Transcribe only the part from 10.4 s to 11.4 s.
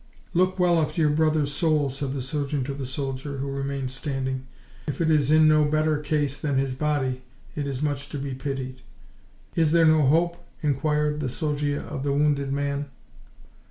inquired the